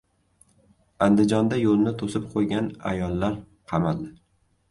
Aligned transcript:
Andijonda 1.07 1.59
yo‘lni 1.63 1.93
to‘sib 2.01 2.25
qo‘ygan 2.31 2.71
ayollar 2.93 3.35
qamaldi 3.73 4.09